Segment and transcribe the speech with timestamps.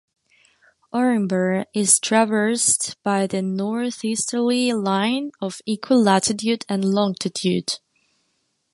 [0.91, 7.77] Orenburg is traversed by the northeasterly line of equal latitude and longitude.